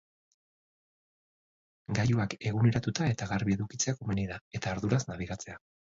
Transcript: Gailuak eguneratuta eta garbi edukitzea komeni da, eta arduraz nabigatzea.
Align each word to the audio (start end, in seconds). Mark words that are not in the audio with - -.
Gailuak 1.99 2.35
eguneratuta 2.53 3.11
eta 3.13 3.27
garbi 3.33 3.57
edukitzea 3.59 3.95
komeni 4.01 4.29
da, 4.33 4.39
eta 4.61 4.73
arduraz 4.77 5.03
nabigatzea. 5.13 5.61